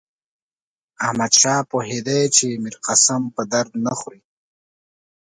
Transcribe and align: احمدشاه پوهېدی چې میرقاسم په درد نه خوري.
احمدشاه 1.05 1.61
پوهېدی 1.71 2.21
چې 2.35 2.45
میرقاسم 2.63 3.21
په 3.35 3.41
درد 3.53 3.71
نه 3.85 3.93
خوري. 3.99 4.21